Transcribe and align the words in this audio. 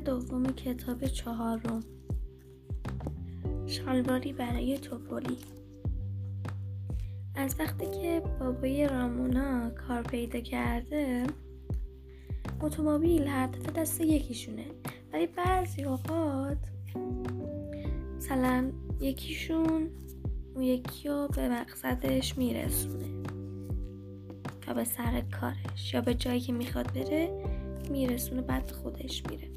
دوم 0.00 0.46
کتاب 0.46 1.06
چهارم. 1.06 1.84
شالواری 3.66 4.32
برای 4.32 4.78
توپولی 4.78 5.36
از 7.34 7.56
وقتی 7.58 7.86
که 7.86 8.22
بابای 8.40 8.88
رامونا 8.88 9.70
کار 9.70 10.02
پیدا 10.02 10.40
کرده 10.40 11.26
اتومبیل 12.60 13.22
هر 13.22 13.46
دفعه 13.46 13.72
دست 13.72 14.00
یکیشونه. 14.00 14.64
ولی 15.12 15.26
بعضی 15.26 15.82
اوقات 15.82 16.58
مثلا 18.16 18.72
یکیشون 19.00 19.90
اون 20.54 20.64
یکی 20.64 21.08
رو 21.08 21.28
به 21.36 21.48
مقصدش 21.48 22.38
میرسونه 22.38 23.06
یا 24.68 24.74
به 24.74 24.84
سر 24.84 25.20
کارش 25.40 25.94
یا 25.94 26.00
به 26.00 26.14
جایی 26.14 26.40
که 26.40 26.52
می‌خواد 26.52 26.92
بره 26.92 27.44
میرسونه 27.90 28.42
بعد 28.42 28.70
خودش 28.70 29.22
میره. 29.30 29.55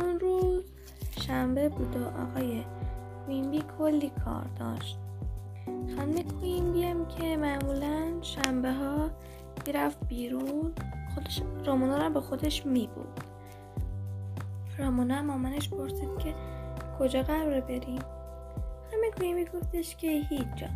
اون 0.00 0.20
روز 0.20 0.64
شنبه 1.20 1.68
بود 1.68 1.96
و 1.96 2.04
آقای 2.04 2.64
کوینبی 3.26 3.62
کلی 3.78 4.12
کار 4.24 4.46
داشت. 4.58 4.98
خانم 5.96 6.22
کوینبی 6.22 6.82
هم 6.82 7.06
که 7.06 7.36
معمولا 7.36 8.12
شنبه 8.22 8.72
ها 8.72 9.10
می‌رفت 9.66 10.08
بیرون 10.08 10.72
خودش 11.14 11.42
رامونا 11.64 12.06
رو 12.06 12.12
به 12.12 12.20
خودش 12.20 12.66
میبود 12.66 13.20
رامونا 14.78 15.22
مامانش 15.22 15.68
پرسید 15.68 16.18
که 16.18 16.34
کجا 16.98 17.22
قراره 17.22 17.60
بریم؟ 17.60 18.02
همه 18.92 19.10
کوینبی 19.18 19.44
گفتش 19.44 19.96
که 19.96 20.06
هیچ 20.28 20.46
جا 20.56 20.66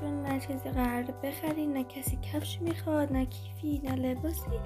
چون 0.00 0.22
نه 0.22 0.40
چیزی 0.40 0.70
قراره 0.70 1.14
بخری 1.22 1.66
نه 1.66 1.84
کسی 1.84 2.18
کفش 2.32 2.60
می‌خواد 2.60 3.12
نه 3.12 3.26
کیفی 3.26 3.80
نه 3.84 3.94
لباسی. 3.94 4.60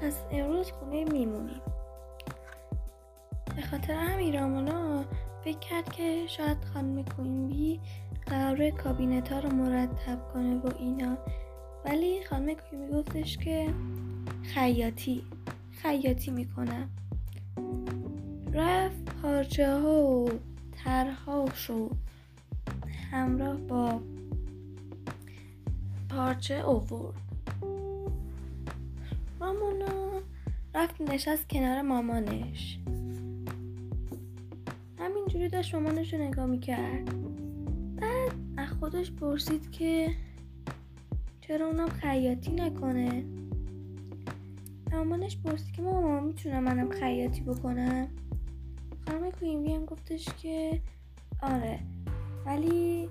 پس 0.00 0.24
امروز 0.30 0.72
خونه 0.72 1.04
میمونیم. 1.04 1.60
خاطر 3.70 3.92
همین 3.92 4.34
رامونا 4.34 5.04
فکر 5.44 5.58
کرد 5.58 5.92
که 5.92 6.24
شاید 6.26 6.64
خانم 6.74 7.04
کوینبی 7.04 7.80
قرار 8.26 8.70
کابینت 8.70 9.32
ها 9.32 9.38
رو 9.38 9.50
مرتب 9.50 10.18
کنه 10.32 10.56
و 10.56 10.70
اینا. 10.78 11.18
ولی 11.84 12.24
خانم 12.24 12.54
کوینبی 12.54 12.92
گفتش 12.92 13.38
که 13.38 13.74
خیاطی 14.42 15.22
خیاطی 15.70 16.30
می‌کنم 16.30 16.90
رفت 18.52 19.04
پارچه 19.22 19.74
ها 19.74 20.02
و 20.02 20.30
ترهاش 20.84 21.70
و 21.70 21.90
همراه 23.10 23.56
با 23.56 24.00
پارچه 26.08 26.54
اوورد 26.54 27.14
مامانا 29.40 30.20
رفت 30.74 31.00
نشست 31.00 31.48
کنار 31.48 31.82
مامانش. 31.82 32.78
همینجوری 35.28 35.48
داشت 35.48 35.74
مامانش 35.74 36.14
رو 36.14 36.20
نگاه 36.20 36.46
می‌کرد. 36.46 37.04
بعد 37.96 38.32
از 38.56 38.68
خودش 38.68 39.12
پرسید 39.12 39.70
که 39.70 40.10
چرا 41.40 41.66
اونم 41.66 41.88
خیاطی 41.88 42.52
نکنه؟ 42.52 43.24
مامانش 44.92 45.36
پرسید 45.36 45.74
که 45.74 45.82
ماما 45.82 46.20
می‌تونم 46.20 46.64
منم 46.64 46.90
خیاطی 46.90 47.40
بکنم؟ 47.40 48.08
خانم 49.06 49.30
کوینبی 49.30 49.72
هم 49.72 49.84
گفتش 49.84 50.28
که 50.42 50.80
آره 51.42 51.78
ولی 52.46 53.08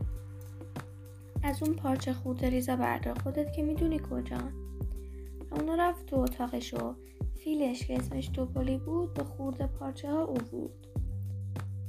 از 1.43 1.63
اون 1.63 1.73
پارچه 1.75 2.13
خورد 2.13 2.45
ریزا 2.45 2.75
بردار 2.75 3.19
خودت 3.19 3.53
که 3.53 3.63
می‌دونی 3.63 3.99
کجا. 4.11 4.39
اونو 5.51 5.75
رفت 5.75 6.05
تو 6.05 6.19
اتاقش 6.19 6.73
و 6.73 6.95
فیلش 7.35 7.87
که 7.87 7.97
اسمش 7.97 8.27
توپلی 8.27 8.77
بود 8.77 9.13
به 9.13 9.23
خورده 9.23 9.67
پارچه 9.67 10.11
ها 10.11 10.23
او 10.23 10.37
بود. 10.51 10.87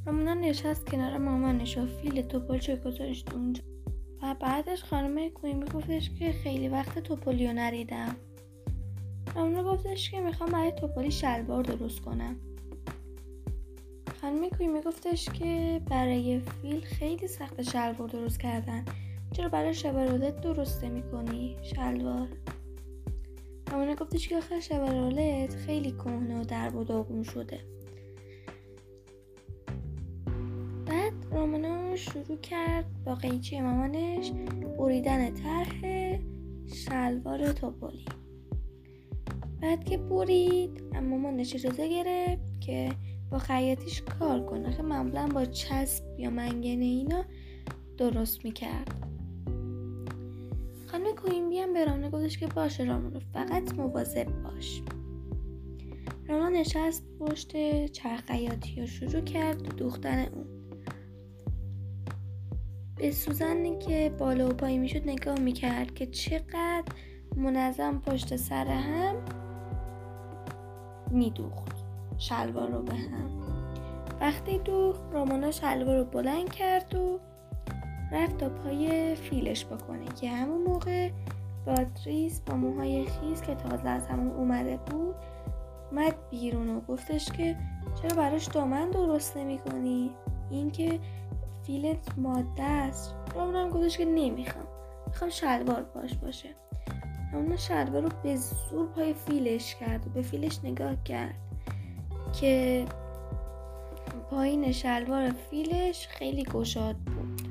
رامونا 0.08 0.34
نشست 0.34 0.86
کنار 0.86 1.18
مامانش 1.18 1.78
و 1.78 1.86
فیل 1.86 2.22
توپلچه 2.22 2.76
گذاشت 2.76 3.34
اونجا. 3.34 3.62
و 4.22 4.34
بعدش 4.40 4.84
خانم 4.84 5.28
کوینبی 5.28 5.72
گفتش 5.72 6.10
که 6.18 6.32
خیلی 6.32 6.68
وقت 6.68 6.98
توپلیو 6.98 7.52
نریدم. 7.52 8.16
رامونا 9.34 9.64
گفتش 9.64 10.10
که 10.10 10.20
می‌خوام 10.20 10.50
برای 10.50 10.72
توپلی 10.72 11.10
شلوار 11.10 11.62
درست 11.62 12.00
کنم. 12.00 12.36
خانم 14.20 14.48
کوینبی 14.48 14.80
گفتش 14.80 15.28
که 15.28 15.80
برای 15.90 16.40
فیل 16.40 16.80
خیلی 16.80 17.28
سخت 17.28 17.62
شلوار 17.62 18.08
درست 18.08 18.40
کردن. 18.40 18.84
چرا 19.32 19.48
برای 19.48 19.74
شبرولت 19.74 20.40
درسته 20.40 20.88
می‌کنی 20.88 21.56
شلوار. 21.62 22.28
همونه 23.72 23.94
گفتش 23.94 24.28
که 24.28 24.36
آخر 24.36 24.60
شبرولت 24.60 25.54
خیلی 25.54 25.90
کهنه 25.90 26.40
و 26.40 26.44
درب 26.44 26.76
و 26.76 26.84
داغون 26.84 27.22
شده. 27.22 27.77
شروع 31.98 32.38
کرد 32.42 32.84
با 33.04 33.14
قیچی 33.14 33.60
مامانش 33.60 34.32
بریدن 34.78 35.34
طرح 35.34 35.80
شلوار 36.74 37.52
توپولی 37.52 38.04
بعد 39.62 39.84
که 39.84 39.98
برید 39.98 40.82
اما 40.94 41.16
مامانش 41.16 41.54
اجازه 41.54 41.88
گرفت 41.88 42.60
که 42.60 42.92
با 43.30 43.38
خیاطیش 43.38 44.02
کار 44.02 44.46
کنه. 44.46 44.76
که 44.76 44.82
معمولا 44.82 45.28
با 45.34 45.44
چسب 45.44 46.04
یا 46.18 46.30
منگنه 46.30 46.84
اینا 46.84 47.24
درست 47.98 48.44
می‌کرد. 48.44 49.06
خانم 50.86 51.14
کوینبی 51.16 51.58
هم 51.58 51.72
به 51.72 51.84
رامنا 51.84 52.10
گفتش 52.10 52.38
که 52.38 52.46
باشه 52.46 52.84
رامانا 52.84 53.20
فقط 53.32 53.74
مواظب 53.74 54.42
باش. 54.42 54.82
رامان 56.28 56.52
نشست 56.52 57.04
پشت 57.20 57.86
چرخیاتی 57.86 58.80
و 58.80 58.86
شروع 58.86 59.20
کرد 59.20 59.76
دوختن 59.76 60.18
اون. 60.18 60.57
به 62.98 63.10
سوزنی 63.10 63.78
که 63.78 64.12
بالا 64.18 64.48
و 64.48 64.52
پایی 64.52 64.78
می‌شد 64.78 65.08
نگاه 65.08 65.38
می‌کرد 65.38 65.94
که 65.94 66.06
چقدر 66.06 66.84
منظم 67.36 67.98
پشت 67.98 68.36
سر 68.36 68.66
هم 68.66 69.16
میدوخت 71.10 71.76
شلوار 72.18 72.70
رو 72.70 72.82
به 72.82 72.94
هم 72.94 73.30
وقتی 74.20 74.58
دوخت 74.58 75.00
رامانا 75.12 75.50
شلوار 75.50 75.98
رو 75.98 76.04
بلند 76.04 76.52
کرد 76.52 76.94
و 76.94 77.20
رفت 78.12 78.38
تا 78.38 78.48
پای 78.48 79.14
فیلش 79.14 79.66
بکنه 79.66 80.04
که 80.20 80.30
همون 80.30 80.62
موقع 80.62 81.10
باتریس 81.66 82.40
با 82.40 82.54
موهای 82.54 83.06
خیز 83.06 83.42
که 83.42 83.54
تازه 83.54 83.88
از 83.88 84.06
همون 84.06 84.32
اومده 84.32 84.76
بود 84.76 85.14
اومد 85.90 86.14
بیرون 86.30 86.68
و 86.68 86.80
گفتش 86.80 87.32
که 87.32 87.56
چرا 88.02 88.16
براش 88.16 88.46
دامن 88.46 88.90
درست 88.90 89.36
نمی 89.36 89.58
کنی؟ 89.58 90.10
این 90.50 90.70
که 90.70 91.00
فیلت 91.68 92.18
ماده 92.18 92.62
است. 92.62 93.14
رامون 93.34 93.70
گفتش 93.70 93.98
که 93.98 94.04
نمی‌خوام. 94.04 94.66
می‌خوام 95.06 95.30
شلوار 95.30 95.82
پاش 95.82 96.14
باشه. 96.14 96.48
اون 97.32 97.56
شلوار 97.56 98.02
رو 98.02 98.08
به 98.22 98.36
زور 98.36 98.86
پای 98.86 99.14
فیلش 99.14 99.74
کرد 99.74 100.06
و 100.06 100.10
به 100.10 100.22
فیلش 100.22 100.58
نگاه 100.64 101.02
کرد 101.04 101.34
که 102.40 102.84
پایین 104.30 104.72
شلوار 104.72 105.30
فیلش 105.50 106.08
خیلی 106.08 106.42
گشاد 106.42 106.96
بود 106.96 107.42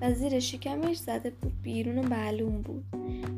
و 0.00 0.12
زیر 0.12 0.40
شکمش 0.40 0.96
زده 0.96 1.30
بود 1.30 1.62
بیرون 1.62 1.98
و 1.98 2.02
معلوم 2.02 2.62
بود. 2.62 2.84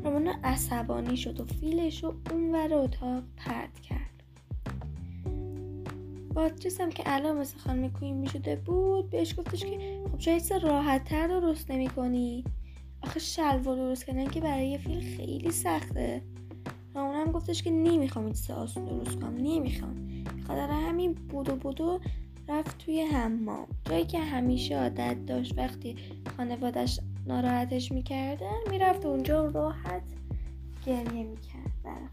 رامانا 0.03 0.33
عصبانی 0.43 1.17
شد 1.17 1.39
و 1.41 1.45
فیلش 1.45 2.03
رو 2.03 2.13
اونور 2.31 2.73
اتاق 2.73 3.23
پرد 3.37 3.79
کرد. 3.79 4.07
باتریس 6.33 6.81
هم 6.81 6.89
که 6.89 7.03
الان 7.05 7.37
مثل 7.37 7.57
خانم 7.57 7.91
کوین 7.91 8.15
می‌شده 8.15 8.55
بود 8.55 9.09
بهش 9.09 9.39
گفتش 9.39 9.65
که 9.65 9.96
خب 10.17 10.23
شاید 10.23 10.53
راحت 10.63 11.03
تر 11.03 11.27
درست 11.27 11.71
نمی 11.71 11.87
کنی 11.87 12.43
آخه 13.01 13.19
شلوار 13.19 13.75
درست 13.75 14.05
کردن 14.05 14.27
که 14.27 14.41
برای 14.41 14.77
فیل 14.77 15.17
خیلی 15.17 15.51
سخته. 15.51 16.21
رامانا 16.95 17.21
هم 17.21 17.31
گفتش 17.31 17.63
که 17.63 17.71
نمی‌خوام 17.71 18.25
این 18.25 18.35
آسون 18.57 18.85
درست 18.85 19.15
کنم. 19.15 19.35
نمی‌خوام. 19.37 20.23
خاطر 20.47 20.69
همین 20.69 21.13
بودو 21.13 21.55
بودو 21.55 21.99
رفت 22.47 22.77
توی 22.77 23.01
حمام. 23.01 23.67
جایی 23.85 24.05
که 24.05 24.19
همیشه 24.19 24.77
عادت 24.77 25.25
داشت 25.25 25.57
وقتی 25.57 25.95
خانوادش 26.37 26.99
ناراحتش 27.27 27.91
می‌کردن 27.91 28.57
می‌رفت 28.69 29.05
اونجا 29.05 29.45
راحت 29.45 30.03
گریه 30.85 31.23
می‌کرد. 31.23 31.71
برای 31.83 32.07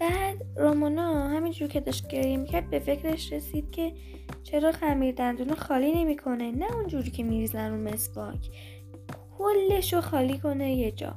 بعد 0.00 0.42
رومانا 0.56 1.28
همینجور 1.28 1.68
که 1.68 1.80
داشت 1.80 2.08
گریه 2.08 2.36
می‌کرد 2.36 2.70
به 2.70 2.78
فکرش 2.78 3.32
رسید 3.32 3.70
که 3.70 3.92
چرا 4.42 4.72
خمیر 4.72 5.14
دندون 5.14 5.54
خالی 5.54 5.92
نمی‌کنه 5.92 6.50
نه 6.50 6.74
اونجوری 6.76 7.10
که 7.10 7.22
میریزن 7.22 7.70
رو 7.70 7.76
مسواک. 7.76 8.50
کلش 9.38 9.92
رو 9.92 10.00
خالی 10.00 10.38
کنه 10.38 10.74
یه 10.74 10.90
جا. 10.90 11.14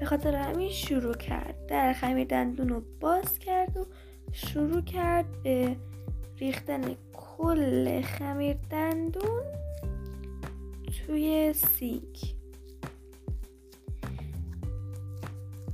به 0.00 0.06
خاطر 0.06 0.34
همین 0.34 0.70
شروع 0.70 1.14
کرد. 1.14 1.66
در 1.66 1.92
خمیر 1.92 2.26
دندون 2.26 2.68
رو 2.68 2.82
باز 3.00 3.38
کرد 3.38 3.76
و 3.76 3.86
شروع 4.32 4.80
کرد 4.80 5.42
به 5.42 5.76
ریختن 6.38 6.82
کل 7.12 8.00
خمیر 8.02 8.56
دندون 8.70 9.42
توی 11.06 11.52
سینک. 11.52 12.34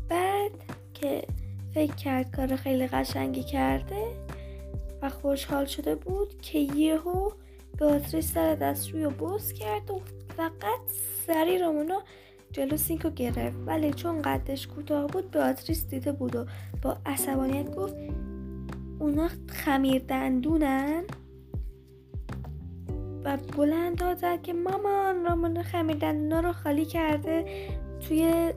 بعد 0.08 0.50
که 0.94 1.22
فکر 1.74 1.94
کرد 1.94 2.36
کار 2.36 2.56
خیلی 2.56 2.86
قشنگی 2.86 3.42
کرده 3.42 4.04
و 5.02 5.08
خوشحال 5.08 5.64
شده 5.64 5.94
بود 5.94 6.42
که 6.42 6.58
یهو 6.58 7.30
بیاتریس 7.78 8.32
سر 8.32 8.54
دستشوی 8.54 9.04
رو 9.04 9.10
بوس 9.10 9.52
کرد 9.52 9.90
و 9.90 10.00
فقط 10.36 10.80
سری 11.26 11.58
رامونا 11.58 12.02
جلو 12.52 12.76
سینکو 12.76 13.10
گرفت. 13.10 13.56
ولی 13.66 13.92
چون 13.92 14.22
قدش 14.22 14.66
کوتاه 14.66 15.06
بود 15.06 15.30
بیاتریس 15.30 15.86
دیده 15.86 16.12
بود 16.12 16.36
و 16.36 16.46
با 16.82 16.96
عصبانیت 17.06 17.74
گفت 17.74 17.94
اونا 18.98 19.28
خمیر 19.48 20.02
دندونن؟ 20.02 21.04
و 23.24 23.36
بلند 23.36 23.98
داد 23.98 24.42
که 24.42 24.52
مامان 24.52 25.24
رامونا 25.24 25.62
خمیر 25.62 25.96
دندونا 25.96 26.40
رو 26.40 26.52
خالی 26.52 26.84
کرده 26.84 27.44
توی 28.00 28.52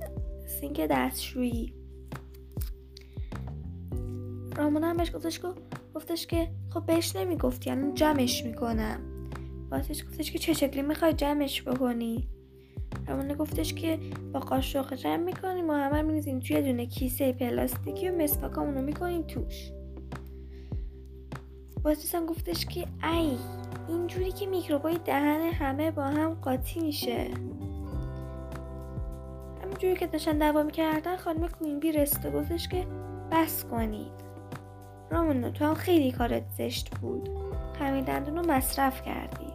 سینک 0.45 0.81
دستشویی. 0.81 1.82
رامونا 4.58 4.88
هم 4.88 4.98
بهش 4.98 5.16
گفتش 5.16 5.40
که 5.40 5.48
گفتش 5.96 6.28
که 6.28 6.50
خب 6.70 6.86
بهش 6.86 7.16
نمی‌گفتی 7.16 7.70
الان 7.70 7.94
جمعش 7.94 8.46
می‌کنم 8.46 9.00
واسش 9.72 10.06
گفتش 10.06 10.32
که 10.32 10.40
چه 10.40 10.54
شکلی 10.54 10.82
می‌خوای 10.82 11.14
جمعش 11.14 11.64
بکنی؟ 11.64 12.28
رامونا 13.08 13.34
گفتش 13.34 13.74
که 13.74 14.00
با 14.34 14.40
قاشق 14.40 14.94
جمع 14.94 15.24
می‌کنیم 15.24 15.70
و 15.70 15.74
همه 15.74 16.02
میریزیم 16.02 16.40
توی 16.40 16.62
دونه 16.62 16.86
کیسه 16.86 17.34
پلاستیکی 17.34 18.10
و 18.10 18.22
مسواکامونو 18.22 18.82
می‌کنیم 18.82 19.22
توش. 19.22 19.72
واسش 21.84 22.16
هم 22.16 22.26
گفتش 22.26 22.66
که 22.66 22.88
ای 23.04 23.38
اینجوری 23.88 24.32
که 24.32 24.46
میکروبای 24.46 24.98
دهن 25.06 25.42
همه 25.42 25.92
با 25.92 26.04
هم 26.04 26.34
قاطی 26.34 26.80
میشه. 26.80 27.28
همینجوری 29.64 29.96
که 29.96 30.08
داشتن 30.08 30.38
دعوا 30.38 30.64
می‌کردن 30.64 31.18
خانم 31.18 31.48
کوینبی 31.48 31.92
رسته 31.92 32.32
گفتش 32.32 32.68
که 32.68 32.88
بس 33.32 33.66
کنید. 33.66 34.32
رامونو 35.13 35.51
تو 35.51 35.65
هم 35.65 35.74
خیلی 35.74 36.12
کارت 36.12 36.44
زشت 36.57 36.89
بود. 36.89 37.30
خمیر 37.80 38.04
دندون 38.04 38.38
رو 38.38 38.51
مصرف 38.51 39.01
کردی. 39.01 39.54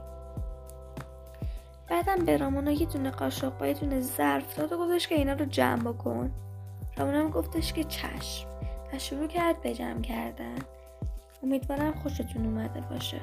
بعدم 1.88 2.25
به 2.25 2.37
رامونا 2.37 2.70
یه 2.70 2.87
دونه 2.87 3.10
قاشق 3.10 3.58
با 3.58 3.66
یه 3.66 3.75
دونه 3.75 4.00
ظرف 4.00 4.58
داد 4.58 4.72
و 4.72 4.78
گفتش 4.78 5.08
که 5.08 5.14
اینا 5.14 5.32
رو 5.32 5.44
جمع 5.44 5.82
بکن. 5.82 6.31
رامونا 6.96 7.19
هم 7.19 7.31
گفتش 7.31 7.72
که 7.72 7.84
چشم. 7.84 8.49
و 8.93 8.99
شروع 8.99 9.26
کرد 9.26 9.60
به 9.60 9.75
جمع 9.75 10.00
کردن. 10.00 10.58
امیدوارم 11.43 11.93
خوشتون 11.93 12.46
اومده 12.46 12.81
باشه. 12.81 13.20